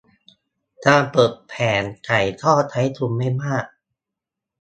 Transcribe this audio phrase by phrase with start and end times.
[0.85, 3.65] การเปิดแผงไก่ทอดใช้ทุนไม่มาก